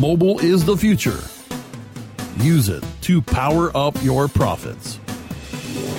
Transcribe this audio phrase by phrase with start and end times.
[0.00, 1.20] Mobile is the future.
[2.38, 4.98] Use it to power up your profits.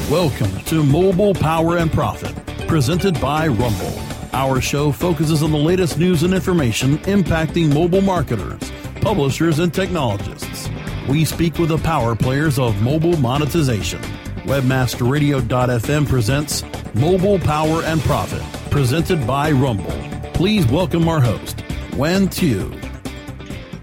[0.10, 2.36] Welcome to Mobile Power and Profit,
[2.68, 4.02] presented by Rumble.
[4.34, 8.72] Our show focuses on the latest news and information impacting mobile marketers,
[9.02, 10.68] publishers, and technologists.
[11.08, 14.02] We speak with the power players of mobile monetization.
[14.46, 16.64] Webmasterradio.fm presents
[16.96, 19.94] Mobile Power and Profit, presented by Rumble.
[20.34, 21.64] Please welcome our host,
[21.96, 22.81] Wen Tu.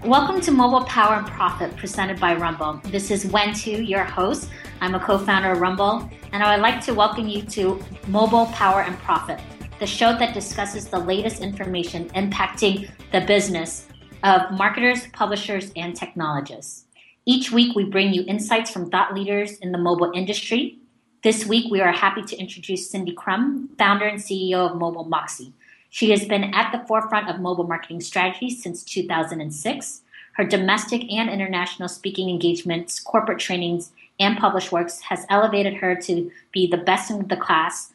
[0.09, 2.81] Welcome to Mobile Power and Profit, presented by Rumble.
[2.85, 4.49] This is Wen Tu, your host.
[4.81, 8.81] I'm a co-founder of Rumble, and I would like to welcome you to Mobile Power
[8.81, 9.39] and Profit,
[9.79, 13.85] the show that discusses the latest information impacting the business
[14.23, 16.85] of marketers, publishers, and technologists.
[17.27, 20.79] Each week, we bring you insights from thought leaders in the mobile industry.
[21.21, 25.53] This week, we are happy to introduce Cindy Krum, founder and CEO of Mobile Moxie.
[25.89, 30.01] She has been at the forefront of mobile marketing strategies since 2006.
[30.33, 36.31] Her domestic and international speaking engagements, corporate trainings, and published works has elevated her to
[36.51, 37.91] be the best in the class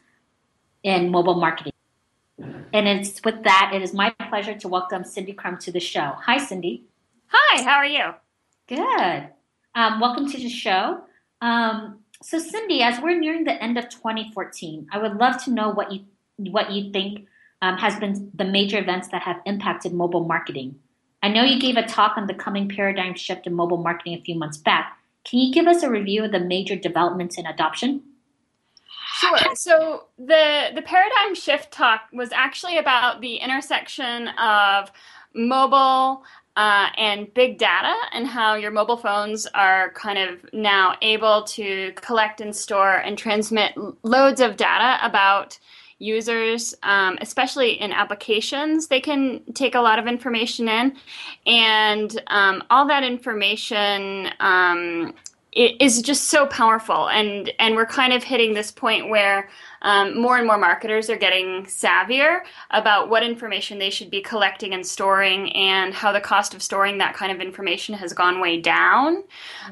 [0.83, 1.71] in mobile marketing.
[2.73, 6.13] And it's with that, it is my pleasure to welcome Cindy Krum to the show.
[6.25, 6.83] Hi, Cindy.
[7.27, 8.13] Hi, how are you?
[8.67, 9.29] Good.
[9.73, 11.01] Um, welcome to the show.
[11.41, 15.69] Um, so, Cindy, as we're nearing the end of 2014, I would love to know
[15.69, 16.05] what you
[16.37, 17.27] what you think
[17.61, 20.75] um, has been the major events that have impacted mobile marketing.
[21.23, 24.21] I know you gave a talk on the coming paradigm shift in mobile marketing a
[24.21, 24.97] few months back.
[25.23, 28.03] Can you give us a review of the major developments in adoption?
[29.19, 29.37] Sure.
[29.55, 34.91] So the the paradigm shift talk was actually about the intersection of
[35.33, 36.23] mobile
[36.55, 41.91] uh, and big data and how your mobile phones are kind of now able to
[41.95, 45.59] collect and store and transmit loads of data about
[45.99, 48.87] users, um, especially in applications.
[48.87, 50.95] They can take a lot of information in,
[51.45, 55.13] and um, all that information um,
[55.55, 57.07] is just so powerful.
[57.07, 59.49] And and we're kind of hitting this point where
[59.83, 62.39] um, more and more marketers are getting savvier
[62.71, 66.97] about what information they should be collecting and storing, and how the cost of storing
[66.97, 69.23] that kind of information has gone way down.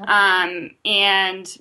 [0.06, 1.54] Um, and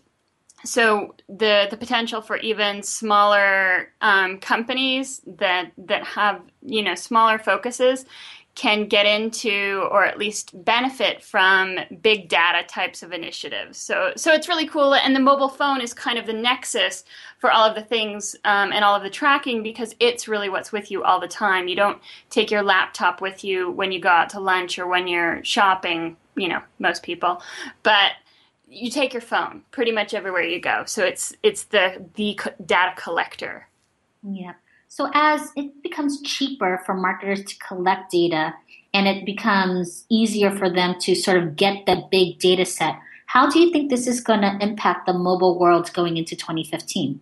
[0.66, 7.38] so the the potential for even smaller um, companies that that have you know smaller
[7.38, 8.06] focuses
[8.56, 13.78] can get into or at least benefit from big data types of initiatives.
[13.78, 17.04] So so it's really cool, and the mobile phone is kind of the nexus
[17.40, 20.72] for all of the things um, and all of the tracking because it's really what's
[20.72, 21.68] with you all the time.
[21.68, 25.08] You don't take your laptop with you when you go out to lunch or when
[25.08, 26.16] you're shopping.
[26.36, 27.44] You know, most people,
[27.84, 28.14] but
[28.68, 30.84] you take your phone pretty much everywhere you go.
[30.86, 33.68] So it's it's the the data collector.
[34.24, 34.54] Yeah.
[34.88, 38.54] So as it becomes cheaper for marketers to collect data
[38.94, 43.50] and it becomes easier for them to sort of get that big data set, how
[43.50, 47.20] do you think this is going to impact the mobile world going into 2015?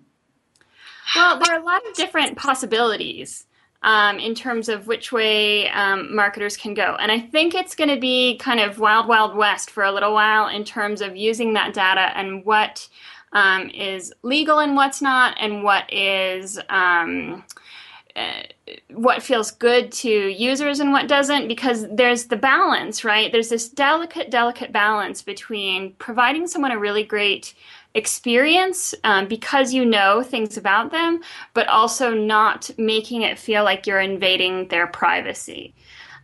[1.16, 3.46] Well, there are a lot of different possibilities
[3.84, 6.96] um, in terms of which way um, marketers can go.
[7.00, 10.14] And I think it's going to be kind of wild, wild west for a little
[10.14, 12.88] while in terms of using that data and what
[13.34, 16.59] um, is legal and what's not, and what is.
[18.16, 18.44] Uh,
[18.90, 23.69] what feels good to users and what doesn't because there's the balance right there's this
[23.69, 27.53] delicate delicate balance between providing someone a really great
[27.94, 31.22] experience um, because you know things about them,
[31.53, 35.74] but also not making it feel like you're invading their privacy.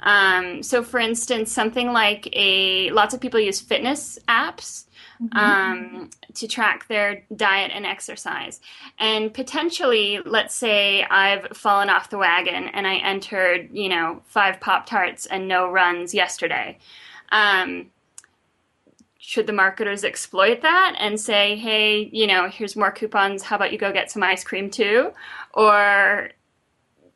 [0.01, 4.85] Um, so, for instance, something like a lots of people use fitness apps.
[5.19, 5.37] Mm-hmm.
[5.39, 8.61] Um, to track their diet and exercise.
[8.99, 14.59] And potentially, let's say I've fallen off the wagon and I entered, you know, five
[14.59, 16.77] Pop Tarts and no runs yesterday.
[17.31, 17.89] Um,
[19.27, 23.43] should the marketers exploit that and say, hey, you know, here's more coupons.
[23.43, 25.11] How about you go get some ice cream too?
[25.53, 26.29] Or,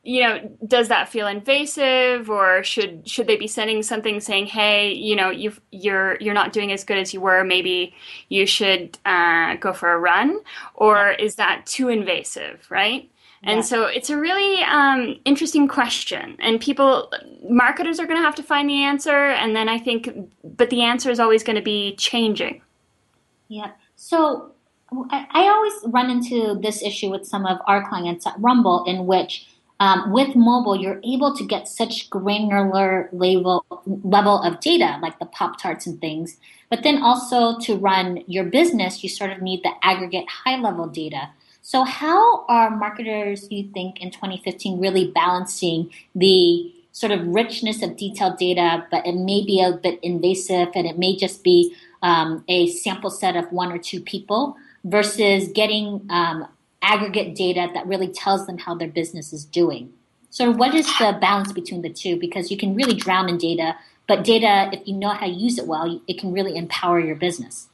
[0.04, 4.92] you know, does that feel invasive, or should should they be sending something saying, hey,
[4.94, 7.44] you know, you you're you're not doing as good as you were.
[7.44, 7.94] Maybe
[8.30, 10.40] you should uh, go for a run,
[10.74, 13.11] or is that too invasive, right?
[13.44, 13.62] And yeah.
[13.62, 17.12] so it's a really um, interesting question, and people,
[17.50, 20.10] marketers are going to have to find the answer, and then I think,
[20.44, 22.62] but the answer is always going to be changing.
[23.48, 23.72] Yeah.
[23.96, 24.52] So
[25.10, 29.48] I, always run into this issue with some of our clients at Rumble, in which
[29.80, 35.26] um, with mobile, you're able to get such granular level level of data, like the
[35.26, 36.38] Pop Tarts and things.
[36.70, 40.88] But then also to run your business, you sort of need the aggregate high level
[40.88, 41.30] data.
[41.72, 47.96] So, how are marketers, you think, in 2015 really balancing the sort of richness of
[47.96, 52.44] detailed data, but it may be a bit invasive and it may just be um,
[52.50, 56.46] a sample set of one or two people versus getting um,
[56.82, 59.94] aggregate data that really tells them how their business is doing.
[60.30, 62.18] So, what is the balance between the two?
[62.18, 63.78] Because you can really drown in data,
[64.10, 67.16] but data, if you know how to use it well, it can really empower your
[67.16, 67.70] business.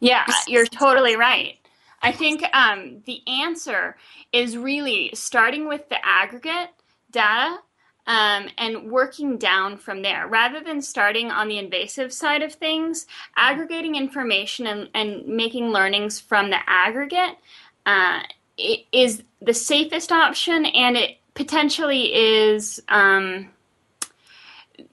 [0.00, 1.58] Yeah, you're totally right.
[2.02, 3.96] I think um, the answer
[4.32, 6.70] is really starting with the aggregate
[7.10, 7.58] data
[8.06, 10.26] um, and working down from there.
[10.26, 13.06] Rather than starting on the invasive side of things
[13.36, 17.36] aggregating information and, and making learnings from the aggregate
[17.86, 18.20] uh,
[18.92, 23.48] is the safest option and it potentially is um,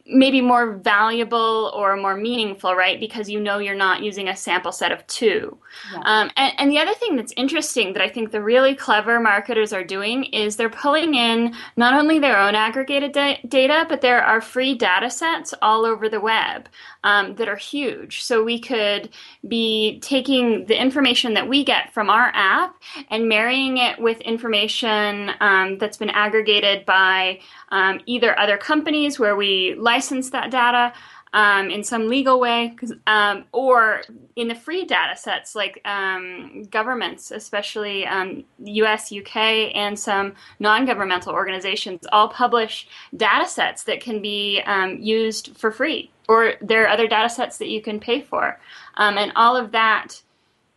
[0.10, 3.00] maybe more valuable or more meaningful, right?
[3.00, 5.58] Because you know you're not using a sample set of two.
[5.94, 6.00] Yeah.
[6.00, 9.72] Um, and, and, the other thing that's interesting that I think the really clever marketers
[9.72, 14.24] are doing is they're pulling in not only their own aggregated da- data, but there
[14.24, 16.68] are free data sets all over the web
[17.04, 18.24] um, that are huge.
[18.24, 19.10] So we could
[19.48, 22.76] be taking the information that we get from our app
[23.10, 29.36] and marrying it with information um, that's been aggregated by um, either other companies where
[29.36, 30.94] we license that data
[31.34, 32.76] um, in some legal way,
[33.06, 34.02] um, or
[34.36, 39.36] in the free data sets like um, governments, especially US, um, UK,
[39.76, 45.72] and some non governmental organizations, all publish data sets that can be um, used for
[45.72, 46.12] free.
[46.30, 48.58] Or there are other data sets that you can pay for.
[48.96, 50.22] Um, and all of that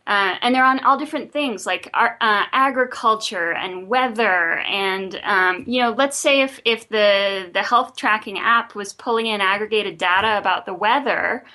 [0.05, 5.81] uh, and they're on all different things like uh, agriculture and weather and um, you
[5.81, 10.37] know let's say if, if the, the health tracking app was pulling in aggregated data
[10.37, 11.45] about the weather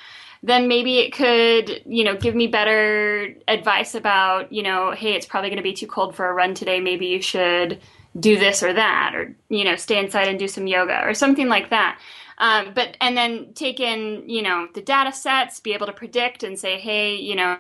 [0.43, 5.27] then maybe it could you know give me better advice about you know hey it's
[5.27, 7.79] probably going to be too cold for a run today maybe you should
[8.19, 11.49] do this or that or you know stay inside and do some yoga or something
[11.49, 12.01] like that
[12.39, 16.43] um, but and then take in you know the data sets be able to predict
[16.43, 17.59] and say hey you know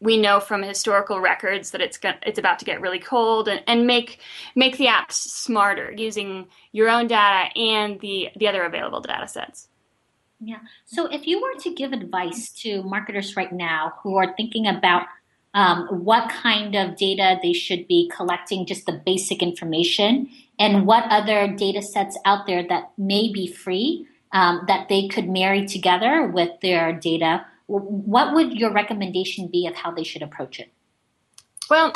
[0.00, 3.86] we know from historical records that it's it's about to get really cold and, and
[3.86, 4.20] make
[4.54, 9.68] make the apps smarter using your own data and the the other available data sets.
[10.40, 10.58] Yeah.
[10.86, 15.02] So if you were to give advice to marketers right now who are thinking about
[15.54, 20.28] um, what kind of data they should be collecting, just the basic information,
[20.58, 25.28] and what other data sets out there that may be free um, that they could
[25.28, 30.58] marry together with their data, what would your recommendation be of how they should approach
[30.58, 30.72] it?
[31.70, 31.92] Well,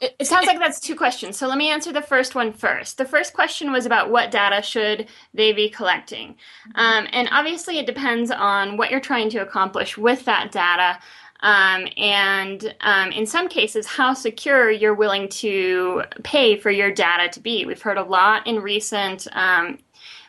[0.00, 1.36] it sounds like that's two questions.
[1.36, 2.96] So let me answer the first one first.
[2.96, 6.36] The first question was about what data should they be collecting.
[6.74, 10.98] Um, and obviously, it depends on what you're trying to accomplish with that data.
[11.42, 17.28] Um, and um, in some cases, how secure you're willing to pay for your data
[17.30, 17.64] to be.
[17.64, 19.78] We've heard a lot in recent um,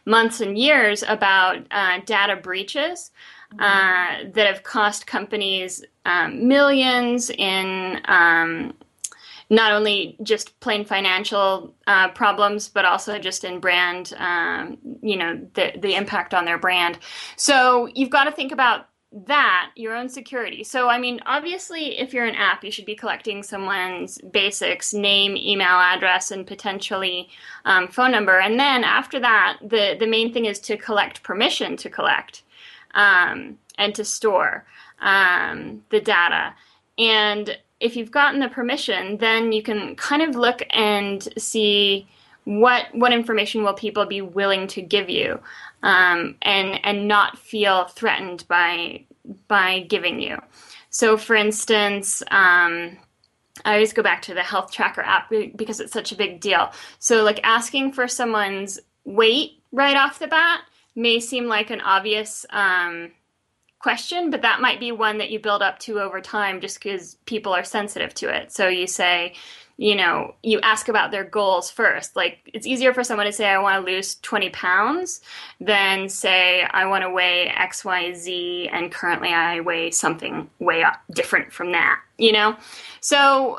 [0.05, 3.11] months and years about uh, data breaches
[3.59, 8.73] uh, that have cost companies um, millions in um,
[9.49, 15.45] not only just plain financial uh, problems, but also just in brand, um, you know,
[15.55, 16.97] the, the impact on their brand.
[17.35, 20.63] So you've got to think about that, your own security.
[20.63, 25.35] So, I mean, obviously, if you're an app, you should be collecting someone's basics name,
[25.35, 27.29] email address, and potentially
[27.65, 28.39] um, phone number.
[28.39, 32.43] And then after that, the, the main thing is to collect permission to collect
[32.93, 34.65] um, and to store
[34.99, 36.53] um, the data.
[36.97, 42.07] And if you've gotten the permission, then you can kind of look and see
[42.43, 45.39] what what information will people be willing to give you,
[45.83, 49.05] um, and and not feel threatened by
[49.47, 50.37] by giving you.
[50.89, 52.23] So, for instance.
[52.29, 52.97] Um,
[53.65, 56.71] I always go back to the health tracker app because it's such a big deal.
[56.99, 60.61] So, like asking for someone's weight right off the bat
[60.95, 63.11] may seem like an obvious um,
[63.79, 67.15] question, but that might be one that you build up to over time just because
[67.25, 68.51] people are sensitive to it.
[68.51, 69.35] So you say,
[69.81, 72.15] you know, you ask about their goals first.
[72.15, 75.21] Like it's easier for someone to say, I want to lose 20 pounds
[75.59, 80.85] than say, I want to weigh X, Y, Z, and currently I weigh something way
[81.09, 82.55] different from that, you know?
[82.99, 83.57] So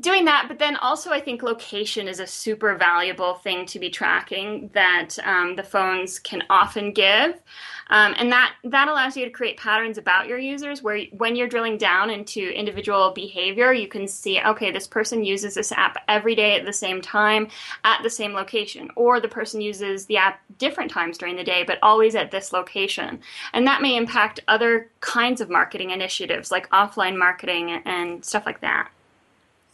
[0.00, 3.88] doing that, but then also I think location is a super valuable thing to be
[3.88, 7.40] tracking that um, the phones can often give.
[7.88, 11.46] Um, and that, that allows you to create patterns about your users where when you're
[11.46, 16.34] drilling down into individual behavior, you can see, okay, this person uses this app every
[16.34, 17.46] day at the same time
[17.84, 21.62] at the same location, or the person uses the app different times during the day,
[21.64, 23.20] but always at this location.
[23.52, 28.62] And that may impact other kinds of marketing initiatives like offline marketing and stuff like
[28.62, 28.90] that.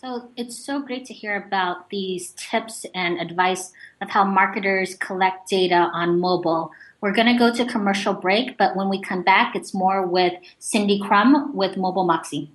[0.04, 5.49] So it's so great to hear about these tips and advice of how marketers collect
[5.49, 6.73] data on mobile.
[7.00, 10.32] We're going to go to commercial break, but when we come back, it's more with
[10.59, 12.50] Cindy Krum with Mobile Moxie.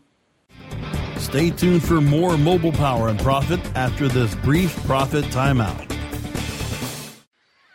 [1.16, 5.97] Stay tuned for more mobile power and profit after this brief profit timeout.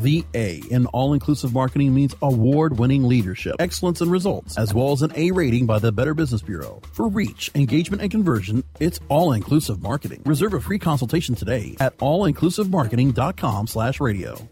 [0.00, 4.92] The A in All Inclusive Marketing means award winning leadership, excellence, and results, as well
[4.92, 6.80] as an A rating by the Better Business Bureau.
[6.92, 10.22] For reach, engagement, and conversion, it's All Inclusive Marketing.
[10.24, 14.48] Reserve a free consultation today at allinclusivemarketing.com slash radio.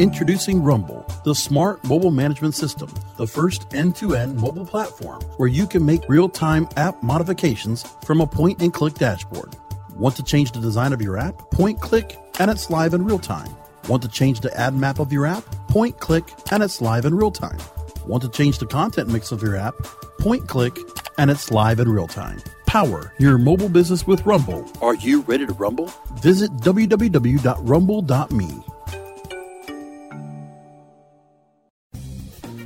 [0.00, 5.48] Introducing Rumble, the smart mobile management system, the first end to end mobile platform where
[5.48, 9.54] you can make real time app modifications from a point and click dashboard.
[9.94, 11.50] Want to change the design of your app?
[11.52, 13.48] Point click and it's live in real time.
[13.88, 15.44] Want to change the ad map of your app?
[15.68, 17.58] Point click and it's live in real time.
[18.06, 19.74] Want to change the content mix of your app?
[20.18, 20.76] Point click
[21.18, 22.40] and it's live in real time.
[22.66, 24.68] Power your mobile business with Rumble.
[24.82, 25.92] Are you ready to rumble?
[26.14, 28.75] Visit www.rumble.me.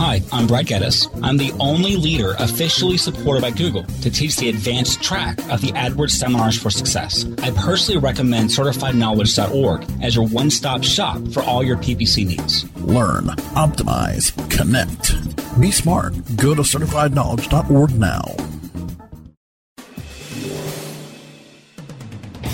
[0.00, 1.08] Hi, I'm Brad Geddes.
[1.22, 5.72] I'm the only leader officially supported by Google to teach the advanced track of the
[5.72, 7.26] AdWords Seminars for Success.
[7.42, 12.64] I personally recommend CertifiedKnowledge.org as your one stop shop for all your PPC needs.
[12.76, 15.60] Learn, optimize, connect.
[15.60, 16.14] Be smart.
[16.36, 18.24] Go to CertifiedKnowledge.org now.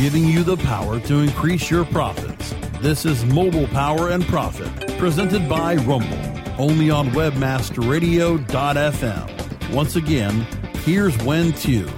[0.01, 2.57] Giving you the power to increase your profits.
[2.81, 6.26] This is Mobile Power and Profit, presented by Rumble
[6.59, 9.73] only on webmasterradio.fm.
[9.73, 10.47] Once again,
[10.85, 11.89] here's Wen Tu.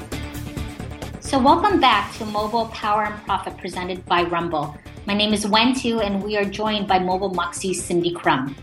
[1.21, 4.77] So, welcome back to Mobile Power and Profit presented by Rumble.
[5.07, 8.55] My name is Wen Tu, and we are joined by Mobile Moxie's Cindy Krum.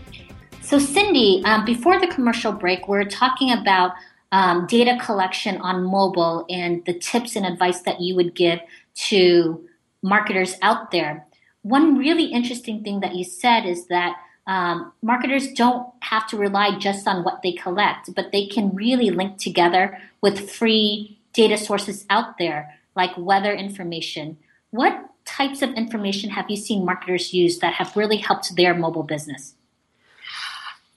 [0.62, 3.92] So, Cindy, um, before the commercial break, we are talking about
[4.32, 8.58] um, data collection on mobile and the tips and advice that you would give
[8.94, 9.64] to
[10.02, 11.24] marketers out there.
[11.62, 16.78] One really interesting thing that you said is that um, marketers don't have to rely
[16.78, 22.06] just on what they collect, but they can really link together with free data sources
[22.08, 24.38] out there, like weather information.
[24.70, 29.02] What types of information have you seen marketers use that have really helped their mobile
[29.02, 29.54] business?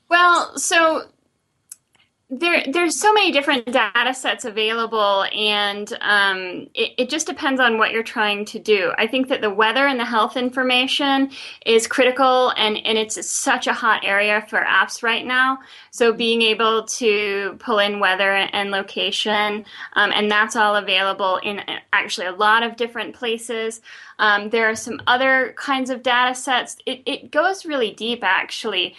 [0.09, 1.09] Well, so
[2.31, 7.79] there, there's so many different data sets available, and um, it, it, just depends on
[7.79, 8.91] what you're trying to do.
[8.99, 11.31] I think that the weather and the health information
[11.65, 15.57] is critical, and, and it's such a hot area for apps right now.
[15.89, 21.61] So being able to pull in weather and location, um, and that's all available in
[21.93, 23.81] actually a lot of different places.
[24.19, 26.77] Um, there are some other kinds of data sets.
[26.85, 28.95] It, it goes really deep, actually.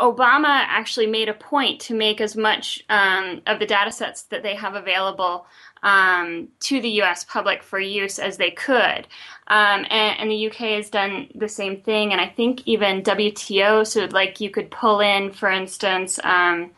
[0.00, 4.42] Obama actually made a point to make as much um, of the data sets that
[4.42, 5.46] they have available
[5.82, 9.06] um, to the US public for use as they could.
[9.48, 12.12] Um, and, and, the UK has done the same thing.
[12.12, 16.70] And I think even WTO, so like you could pull in, for instance, um,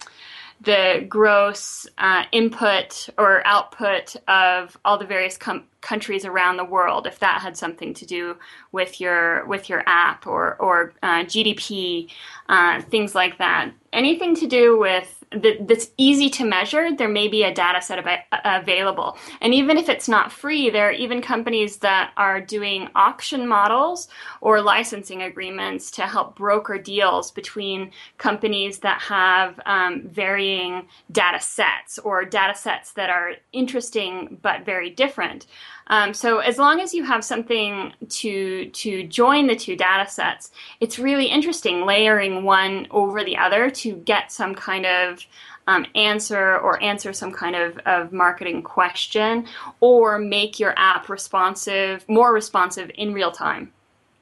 [0.62, 7.06] the gross uh, input or output of all the various com- countries around the world
[7.06, 8.36] if that had something to do
[8.72, 12.10] with your with your app or or uh, GDP
[12.48, 17.42] uh, things like that anything to do with that's easy to measure, there may be
[17.42, 19.16] a data set av- available.
[19.40, 24.08] And even if it's not free, there are even companies that are doing auction models
[24.40, 31.98] or licensing agreements to help broker deals between companies that have um, varying data sets
[31.98, 35.46] or data sets that are interesting but very different.
[35.88, 40.50] Um, so as long as you have something to to join the two data sets,
[40.80, 45.24] it's really interesting layering one over the other to get some kind of
[45.68, 49.46] um, answer or answer some kind of, of marketing question
[49.80, 53.72] or make your app responsive, more responsive in real time.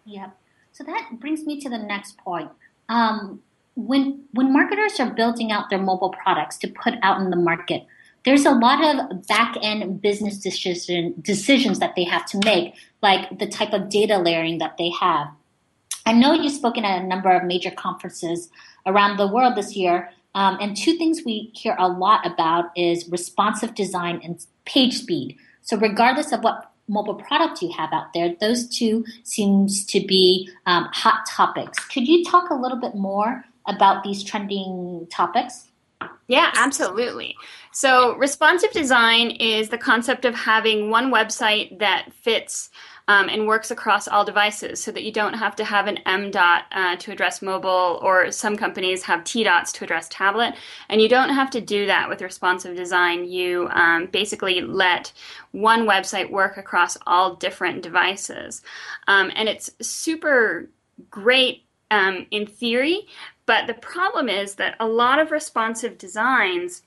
[0.06, 0.30] Yeah.
[0.72, 2.50] So that brings me to the next point.
[2.88, 3.42] um,
[3.76, 7.86] when when marketers are building out their mobile products to put out in the market,
[8.24, 13.38] there's a lot of back end business decision, decisions that they have to make, like
[13.38, 15.28] the type of data layering that they have.
[16.06, 18.50] I know you've spoken at a number of major conferences
[18.86, 23.08] around the world this year, um, and two things we hear a lot about is
[23.08, 25.36] responsive design and page speed.
[25.62, 30.50] So regardless of what mobile product you have out there, those two seems to be
[30.66, 31.78] um, hot topics.
[31.86, 35.68] Could you talk a little bit more about these trending topics?
[36.26, 37.36] Yeah, absolutely.
[37.76, 42.70] So, responsive design is the concept of having one website that fits
[43.08, 46.30] um, and works across all devices so that you don't have to have an M
[46.30, 50.54] dot uh, to address mobile, or some companies have T dots to address tablet.
[50.88, 53.24] And you don't have to do that with responsive design.
[53.24, 55.12] You um, basically let
[55.50, 58.62] one website work across all different devices.
[59.08, 60.70] Um, and it's super
[61.10, 63.08] great um, in theory,
[63.46, 66.82] but the problem is that a lot of responsive designs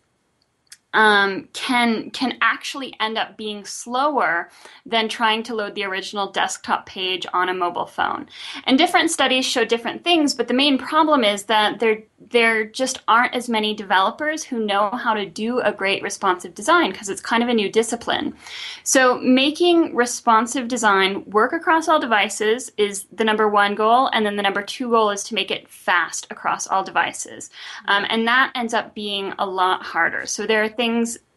[0.97, 4.49] um, can can actually end up being slower
[4.83, 8.27] than trying to load the original desktop page on a mobile phone.
[8.65, 13.01] And different studies show different things, but the main problem is that there there just
[13.07, 17.21] aren't as many developers who know how to do a great responsive design because it's
[17.21, 18.33] kind of a new discipline.
[18.81, 24.35] So making responsive design work across all devices is the number one goal, and then
[24.35, 27.51] the number two goal is to make it fast across all devices,
[27.87, 30.25] um, and that ends up being a lot harder.
[30.25, 30.86] So there are things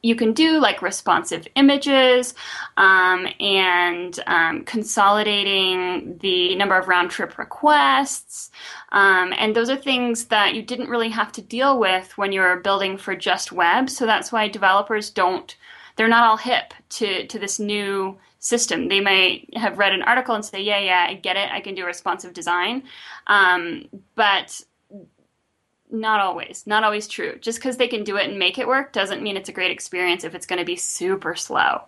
[0.02, 2.35] you can do like responsive images
[2.76, 8.50] um, and um, consolidating the number of round trip requests.
[8.92, 12.40] Um, and those are things that you didn't really have to deal with when you
[12.40, 13.90] were building for just web.
[13.90, 15.54] So that's why developers don't,
[15.97, 18.88] they're not all hip to, to this new system.
[18.88, 21.50] They may have read an article and say, yeah, yeah, I get it.
[21.52, 22.85] I can do responsive design.
[23.26, 24.62] Um, but
[25.92, 27.38] not always not always true.
[27.40, 29.70] Just because they can do it and make it work doesn't mean it's a great
[29.70, 31.82] experience if it's going to be super slow.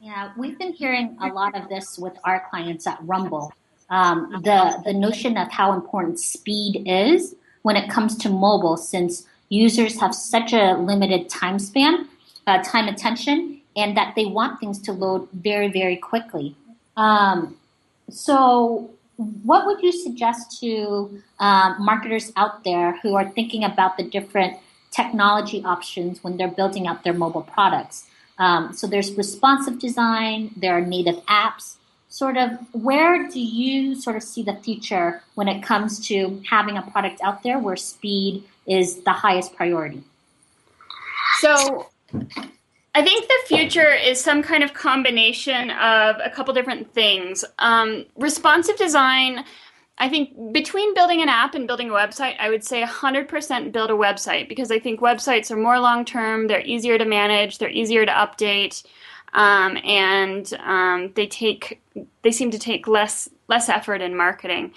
[0.00, 3.52] Yeah we've been hearing a lot of this with our clients at rumble.
[3.90, 9.26] Um, the the notion of how important speed is when it comes to mobile since
[9.48, 12.08] users have such a limited time span
[12.46, 16.56] uh, time attention and that they want things to load very very quickly.
[16.96, 17.56] Um,
[18.10, 24.04] so what would you suggest to um, marketers out there who are thinking about the
[24.04, 24.58] different
[24.90, 28.06] technology options when they're building out their mobile products?
[28.38, 31.76] Um, so there's responsive design, there are native apps.
[32.08, 36.76] Sort of, where do you sort of see the future when it comes to having
[36.76, 40.02] a product out there where speed is the highest priority?
[41.38, 41.88] So,
[42.94, 47.42] I think the future is some kind of combination of a couple different things.
[47.58, 49.44] Um, responsive design,
[49.96, 53.90] I think between building an app and building a website, I would say 100% build
[53.90, 57.70] a website because I think websites are more long term, they're easier to manage, they're
[57.70, 58.84] easier to update,
[59.32, 61.80] um, and um, they take
[62.20, 64.72] they seem to take less less effort in marketing.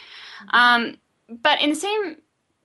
[0.51, 0.95] Um,
[1.28, 2.17] but in the same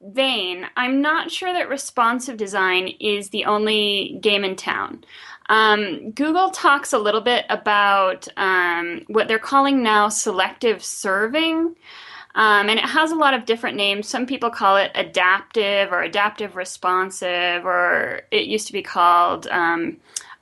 [0.02, 5.04] vein, I'm not sure that responsive design is the only game in town.
[5.50, 11.74] Um, Google talks a little bit about um, what they're calling now selective serving.
[12.36, 14.08] Um, and it has a lot of different names.
[14.08, 19.96] Some people call it adaptive or adaptive responsive, or it used to be called um,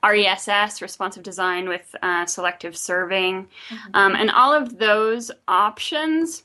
[0.05, 3.49] RESS, responsive design with uh, selective serving.
[3.71, 3.91] Mm-hmm.
[3.95, 6.43] Um, and all of those options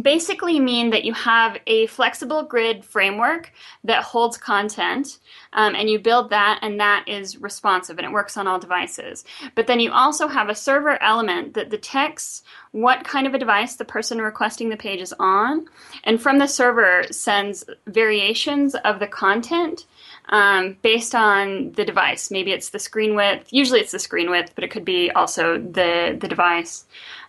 [0.00, 3.52] basically mean that you have a flexible grid framework
[3.84, 5.18] that holds content
[5.52, 9.24] um, and you build that and that is responsive and it works on all devices.
[9.54, 13.76] But then you also have a server element that detects what kind of a device
[13.76, 15.66] the person requesting the page is on
[16.02, 19.86] and from the server sends variations of the content
[20.30, 22.30] um, based on the device.
[22.30, 23.52] Maybe it's the screen width.
[23.52, 26.84] Usually it's the screen width but it could be also the the device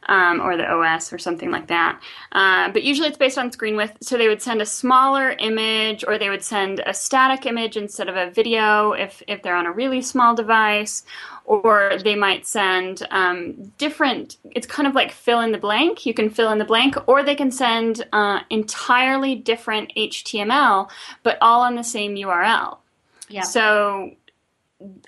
[0.07, 2.01] um, or the OS or something like that.
[2.31, 3.97] Uh, but usually it's based on screen width.
[4.01, 8.09] So they would send a smaller image or they would send a static image instead
[8.09, 11.03] of a video if, if they're on a really small device.
[11.47, 16.03] Or they might send um, different, it's kind of like fill in the blank.
[16.03, 20.89] You can fill in the blank, or they can send uh, entirely different HTML,
[21.21, 22.79] but all on the same URL.
[23.29, 23.43] Yeah.
[23.43, 24.15] So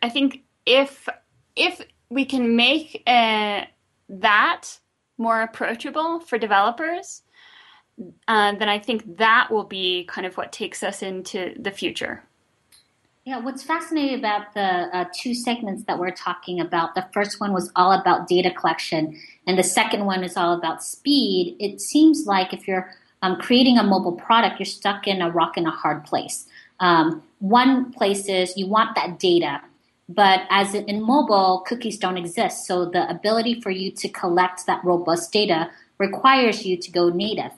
[0.04, 1.10] I think if
[1.56, 3.64] if we can make uh,
[4.10, 4.80] that
[5.18, 7.24] more approachable for developers,
[8.28, 12.24] uh, then I think that will be kind of what takes us into the future.
[13.26, 17.52] Yeah, what's fascinating about the uh, two segments that we're talking about, the first one
[17.52, 21.58] was all about data collection, and the second one is all about speed.
[21.60, 22.90] It seems like if you're
[23.24, 26.46] um, creating a mobile product, you're stuck in a rock and a hard place.
[26.80, 29.62] Um, one place is you want that data,
[30.10, 32.66] but as in mobile, cookies don't exist.
[32.66, 37.52] So the ability for you to collect that robust data requires you to go native.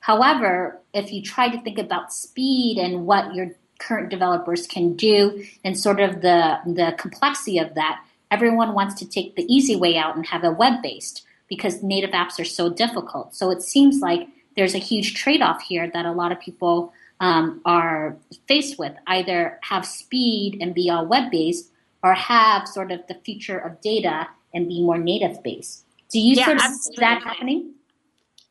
[0.00, 5.44] However, if you try to think about speed and what your current developers can do
[5.64, 9.96] and sort of the, the complexity of that, everyone wants to take the easy way
[9.96, 13.34] out and have a web based because native apps are so difficult.
[13.34, 16.92] So it seems like there's a huge trade off here that a lot of people
[17.18, 18.16] um, are
[18.48, 21.70] faced with either have speed and be all web based
[22.02, 25.86] or have sort of the future of data and be more native based.
[26.10, 27.74] Do you yeah, sort of see that happening?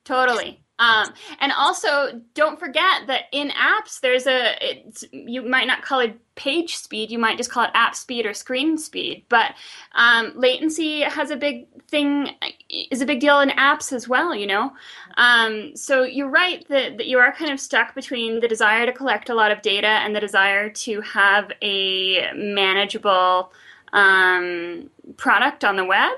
[0.06, 0.62] Totally.
[0.80, 6.18] Um, and also, don't forget that in apps, there's a you might not call it
[6.36, 9.26] page speed, you might just call it app speed or screen speed.
[9.28, 9.56] But
[9.94, 12.30] um, latency has a big thing,
[12.70, 14.34] is a big deal in apps as well.
[14.34, 14.72] You know,
[15.18, 18.94] um, so you're right that, that you are kind of stuck between the desire to
[18.94, 23.52] collect a lot of data and the desire to have a manageable
[23.92, 26.18] um, product on the web.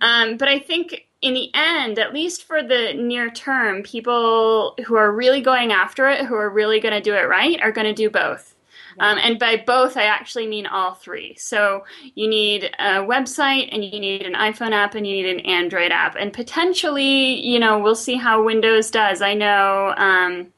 [0.00, 4.96] Um, but I think in the end, at least for the near term, people who
[4.96, 7.86] are really going after it, who are really going to do it right, are going
[7.86, 8.54] to do both.
[8.98, 11.34] Um, and by both, I actually mean all three.
[11.36, 15.40] So you need a website, and you need an iPhone app, and you need an
[15.40, 19.22] Android app, and potentially, you know, we'll see how Windows does.
[19.22, 20.52] I know um,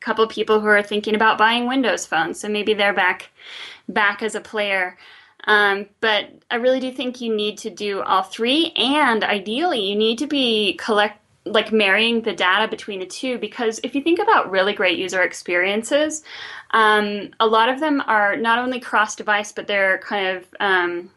[0.00, 3.28] couple people who are thinking about buying Windows phones, so maybe they're back
[3.88, 4.96] back as a player.
[5.44, 9.96] Um, but I really do think you need to do all three, and ideally, you
[9.96, 14.18] need to be collect like marrying the data between the two because if you think
[14.18, 16.22] about really great user experiences,
[16.72, 21.10] um, a lot of them are not only cross device, but they're kind of um,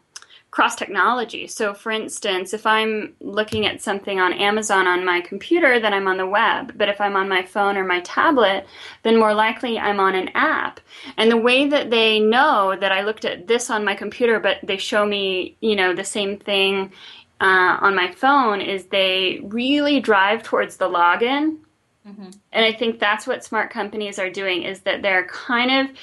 [0.54, 1.48] cross technology.
[1.48, 6.06] So, for instance, if I'm looking at something on Amazon on my computer, then I'm
[6.06, 6.78] on the web.
[6.78, 8.64] But if I'm on my phone or my tablet,
[9.02, 10.78] then more likely I'm on an app.
[11.16, 14.58] And the way that they know that I looked at this on my computer, but
[14.62, 16.92] they show me, you know, the same thing
[17.40, 21.58] uh, on my phone is they really drive towards the login.
[22.06, 22.30] Mm-hmm.
[22.52, 25.96] And I think that's what smart companies are doing is that they're kind of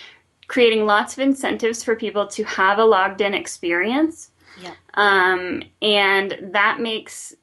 [0.49, 4.30] creating lots of incentives for people to have a logged in experience
[4.61, 4.73] yeah.
[4.93, 7.33] Um, and that makes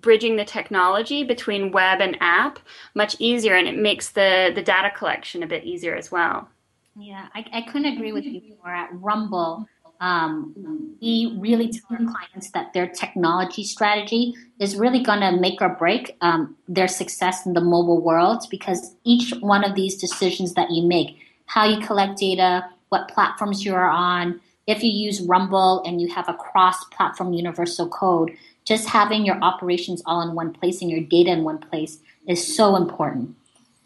[0.00, 2.58] bridging the technology between web and app
[2.94, 6.48] much easier and it makes the, the data collection a bit easier as well.
[6.96, 8.72] Yeah, I, I couldn't agree with you more.
[8.72, 9.68] At Rumble,
[10.00, 15.60] um, we really tell our clients that their technology strategy is really going to make
[15.60, 20.54] or break um, their success in the mobile world because each one of these decisions
[20.54, 25.20] that you make, how you collect data, what platforms you are on, if you use
[25.20, 30.34] Rumble and you have a cross platform universal code, just having your operations all in
[30.34, 33.36] one place and your data in one place is so important.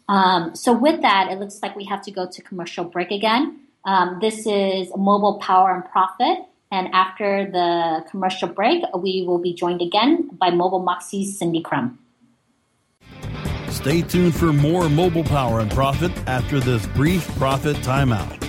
[0.07, 3.59] Um, so, with that, it looks like we have to go to commercial break again.
[3.85, 6.39] Um, this is Mobile Power and Profit.
[6.71, 11.97] And after the commercial break, we will be joined again by Mobile Moxie's Cindy Krum.
[13.69, 18.48] Stay tuned for more Mobile Power and Profit after this brief profit timeout.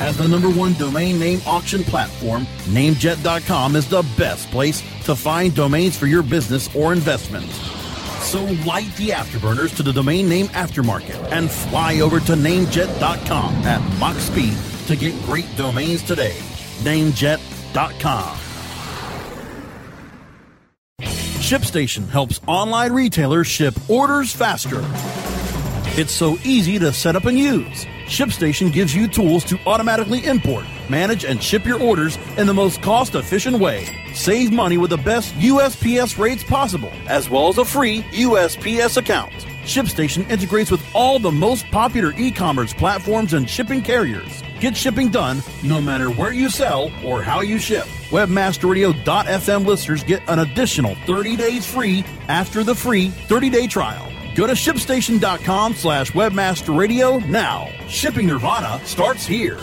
[0.00, 5.54] As the number one domain name auction platform, Namejet.com is the best place to find
[5.54, 7.48] domains for your business or investment.
[8.20, 13.98] So light the afterburners to the domain name aftermarket and fly over to Namejet.com at
[13.98, 16.36] Mach speed to get great domains today.
[16.82, 18.38] Namejet.com.
[21.44, 24.80] ShipStation helps online retailers ship orders faster.
[25.96, 27.86] It's so easy to set up and use.
[28.06, 32.82] ShipStation gives you tools to automatically import, manage, and ship your orders in the most
[32.82, 33.86] cost efficient way.
[34.12, 39.32] Save money with the best USPS rates possible, as well as a free USPS account.
[39.64, 44.42] ShipStation integrates with all the most popular e commerce platforms and shipping carriers.
[44.60, 47.86] Get shipping done no matter where you sell or how you ship.
[48.10, 54.13] Webmasterradio.fm listeners get an additional 30 days free after the free 30 day trial.
[54.34, 57.68] Go to shipstation.com slash webmasterradio now.
[57.86, 59.60] Shipping Nirvana starts here.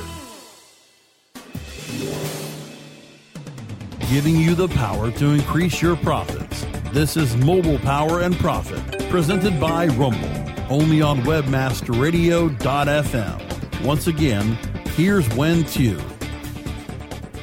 [4.10, 6.66] Giving you the power to increase your profits.
[6.94, 10.30] This is Mobile Power and Profit, presented by Rumble,
[10.70, 13.84] only on webmasterradio.fm.
[13.84, 14.58] Once again,
[14.96, 16.00] here's Wen Tu.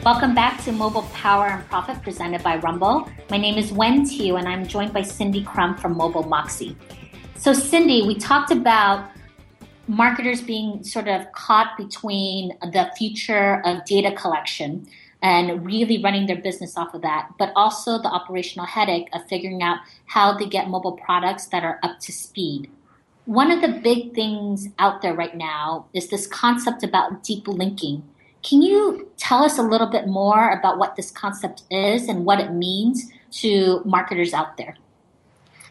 [0.03, 3.07] Welcome back to Mobile Power and Profit presented by Rumble.
[3.31, 6.75] My name is Wen Tu, and I'm joined by Cindy Krum from Mobile Moxie.
[7.39, 9.11] So, Cindy, we talked about
[9.87, 14.89] marketers being sort of caught between the future of data collection
[15.23, 19.63] and really running their business off of that, but also the operational headache of figuring
[19.63, 22.69] out how to get mobile products that are up to speed.
[23.25, 28.03] One of the big things out there right now is this concept about deep linking.
[28.43, 32.41] Can you tell us a little bit more about what this concept is and what
[32.41, 34.77] it means to marketers out there?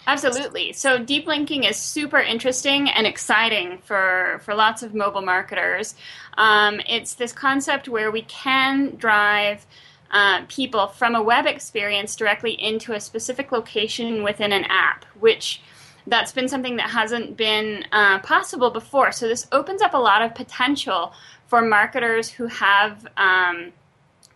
[0.07, 0.71] Absolutely.
[0.71, 5.95] So deep linking is super interesting and exciting for, for lots of mobile marketers.
[6.37, 9.65] Um, it's this concept where we can drive
[10.09, 15.61] uh, people from a web experience directly into a specific location within an app, which
[16.07, 19.11] that's been something that hasn't been uh, possible before.
[19.11, 21.11] So this opens up a lot of potential
[21.47, 23.73] for marketers who have um,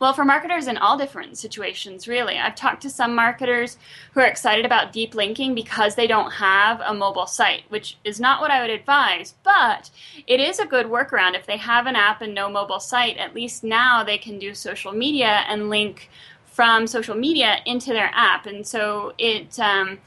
[0.01, 2.35] well, for marketers in all different situations, really.
[2.35, 3.77] I've talked to some marketers
[4.13, 8.19] who are excited about deep linking because they don't have a mobile site, which is
[8.19, 9.91] not what I would advise, but
[10.25, 11.35] it is a good workaround.
[11.35, 14.55] If they have an app and no mobile site, at least now they can do
[14.55, 16.09] social media and link
[16.47, 18.47] from social media into their app.
[18.47, 19.99] And so it um,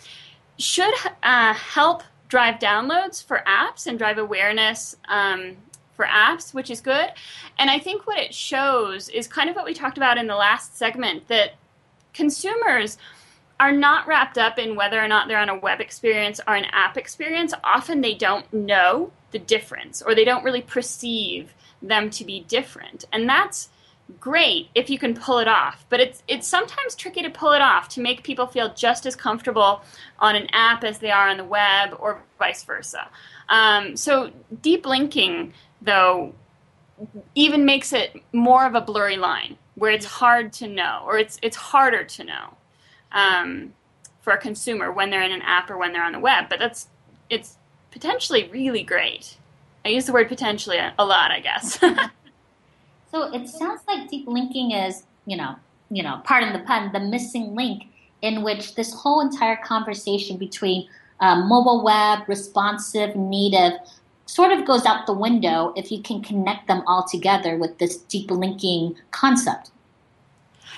[0.59, 5.57] should uh, help drive downloads for apps and drive awareness um,
[5.97, 7.11] for apps, which is good.
[7.59, 10.37] And I think what it shows is kind of what we talked about in the
[10.37, 11.55] last segment that
[12.13, 12.99] consumers
[13.61, 16.67] are not wrapped up in whether or not they're on a web experience or an
[16.73, 17.55] app experience.
[17.63, 23.05] Often they don't know the difference or they don't really perceive them to be different.
[23.13, 23.69] And that's
[24.21, 27.63] great if you can pull it off, but it's it's sometimes tricky to pull it
[27.63, 29.83] off to make people feel just as comfortable
[30.19, 33.09] on an app as they are on the web or vice versa.
[33.49, 34.31] Um, so
[34.63, 36.35] deep linking though,
[37.35, 41.39] even makes it more of a blurry line where it's hard to know, or it's
[41.43, 42.57] it's harder to know
[43.13, 43.73] um,
[44.21, 46.49] for a consumer when they're in an app or when they're on the web.
[46.49, 46.89] But that's
[47.31, 47.57] it's
[47.91, 49.37] potentially really great.
[49.85, 51.79] I use the word potentially a, lot, I guess.
[53.11, 55.57] so it sounds like deep linking is, you know,
[55.91, 57.85] you know, pardon the pun, the missing link
[58.23, 60.89] in which this whole entire conversation between
[61.21, 63.73] uh, mobile web, responsive, native
[64.27, 67.97] sort of goes out the window if you can connect them all together with this
[67.97, 69.71] deep linking concept.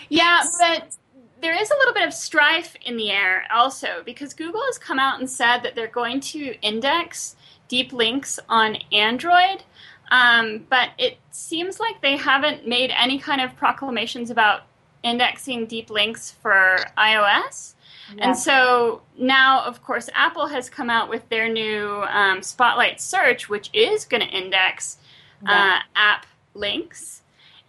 [0.08, 0.96] Yeah, but
[1.40, 4.98] there is a little bit of strife in the air also because Google has come
[4.98, 7.36] out and said that they're going to index
[7.68, 9.64] deep links on Android.
[10.10, 14.62] Um, but it seems like they haven't made any kind of proclamations about
[15.02, 17.74] indexing deep links for iOS.
[18.18, 23.48] And so now, of course, Apple has come out with their new um, Spotlight Search,
[23.48, 24.98] which is going to index
[25.46, 27.22] uh, app links.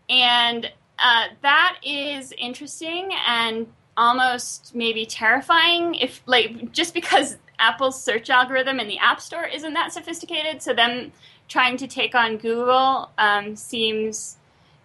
[0.10, 8.30] And uh, that is interesting and almost maybe terrifying if, like, just because Apple's search
[8.30, 10.62] algorithm in the App Store isn't that sophisticated.
[10.62, 11.12] So, them
[11.48, 14.38] trying to take on Google um, seems,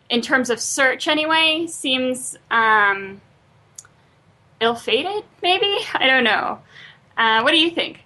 [0.09, 2.37] in terms of search anyway, seems.
[2.51, 3.21] Um,
[4.63, 5.79] ill-fated maybe?
[5.95, 6.59] I don't know.
[7.17, 8.05] Uh, what do you think?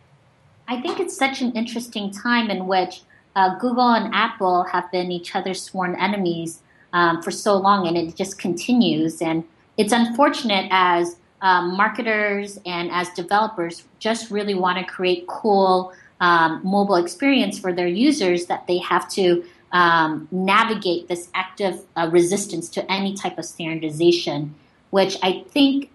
[0.69, 3.03] I think it's such an interesting time in which
[3.37, 7.97] uh, google and apple have been each other's sworn enemies um, for so long and
[7.97, 9.21] it just continues.
[9.21, 9.45] And
[9.77, 16.61] it's unfortunate as um, marketers and as developers just really want to create cool um,
[16.64, 22.69] mobile experience for their users that they have to um, navigate this active uh, resistance
[22.71, 24.55] to any type of standardization
[24.90, 25.90] which i think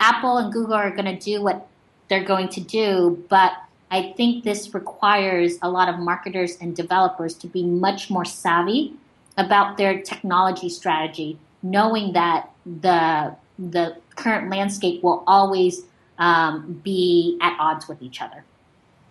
[0.00, 1.66] Apple and Google are going to do what
[2.08, 3.52] they're going to do, but
[3.90, 8.94] I think this requires a lot of marketers and developers to be much more savvy
[9.36, 15.82] about their technology strategy, knowing that the the current landscape will always
[16.18, 18.44] um, be at odds with each other.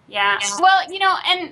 [0.07, 0.37] Yeah.
[0.59, 1.51] Well, you know, and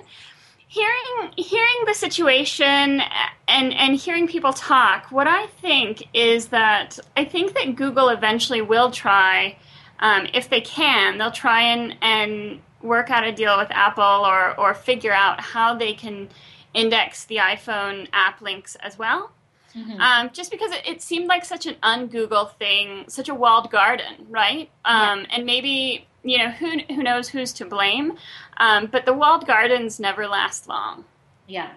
[0.74, 3.00] hearing hearing the situation
[3.46, 8.60] and and hearing people talk, what I think is that I think that Google eventually
[8.60, 9.56] will try,
[10.00, 14.58] um, if they can, they'll try and and work out a deal with Apple or
[14.58, 16.28] or figure out how they can
[16.72, 19.30] index the iPhone app links as well.
[19.76, 20.00] Mm-hmm.
[20.00, 24.26] Um, just because it, it, seemed like such an un-Google thing, such a walled garden,
[24.30, 24.70] right?
[24.84, 25.26] Um, yeah.
[25.32, 28.16] And maybe you know who who knows who's to blame,
[28.58, 31.04] um, but the walled gardens never last long.
[31.46, 31.70] Yeah,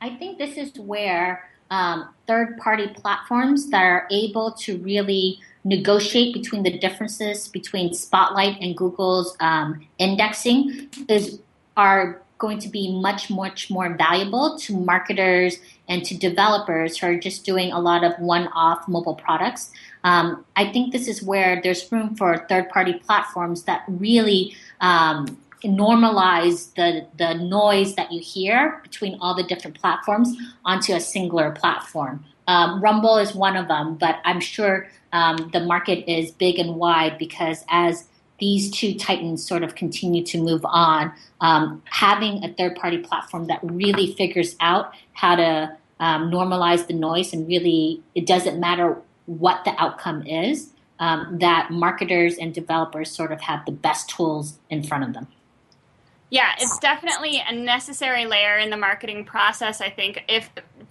[0.00, 6.62] I think this is where um, third-party platforms that are able to really negotiate between
[6.62, 11.40] the differences between Spotlight and Google's um, indexing is
[11.76, 17.18] are going to be much, much more valuable to marketers and to developers who are
[17.18, 19.70] just doing a lot of one off mobile products.
[20.10, 25.38] Um, I think this is where there's room for third party platforms that really um,
[25.64, 30.28] normalize the, the noise that you hear between all the different platforms
[30.66, 32.22] onto a singular platform.
[32.46, 36.76] Um, Rumble is one of them, but I'm sure um, the market is big and
[36.76, 38.06] wide because as
[38.40, 43.46] these two titans sort of continue to move on, um, having a third party platform
[43.46, 48.96] that really figures out how to um, normalize the noise and really it doesn't matter
[49.26, 54.58] what the outcome is, um, that marketers and developers sort of have the best tools
[54.68, 55.26] in front of them.
[56.30, 59.80] Yeah, it's definitely a necessary layer in the marketing process.
[59.80, 60.50] I think, if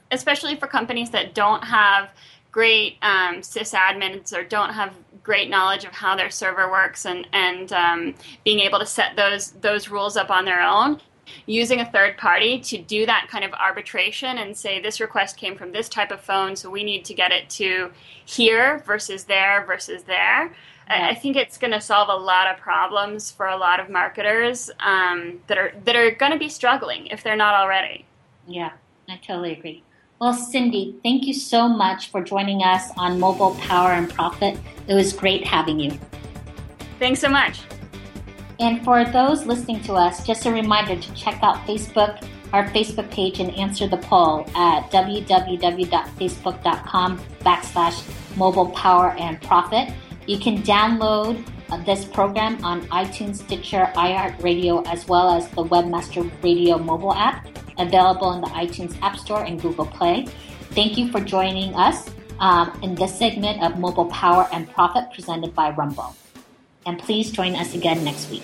[0.10, 2.10] especially for companies that don't have
[2.51, 7.73] great um, sysadmins or don't have great knowledge of how their server works and and
[7.73, 10.99] um, being able to set those those rules up on their own
[11.45, 15.55] using a third party to do that kind of arbitration and say this request came
[15.55, 17.89] from this type of phone so we need to get it to
[18.25, 20.53] here versus there versus there
[20.89, 21.07] yeah.
[21.07, 24.69] I think it's going to solve a lot of problems for a lot of marketers
[24.79, 28.05] um, that are that are going to be struggling if they're not already.
[28.47, 28.71] Yeah,
[29.07, 29.83] I totally agree.
[30.23, 34.57] Well, Cindy, thank you so much for joining us on Mobile Power and Profit.
[34.88, 35.99] It was great having you.
[36.97, 37.59] Thanks so much.
[38.57, 43.12] And for those listening to us, just a reminder to check out Facebook, our Facebook
[43.12, 49.91] page, and answer the poll at www.facebook.com backslash mobile power and profit.
[50.25, 56.31] You can download uh, this program on iTunes, Stitcher, iHeartRadio, as well as the Webmaster
[56.41, 57.45] Radio mobile app
[57.77, 60.25] available in the iTunes App Store and Google Play.
[60.71, 62.09] Thank you for joining us
[62.39, 66.15] um, in this segment of Mobile Power and Profit presented by Rumble.
[66.86, 68.43] And please join us again next week.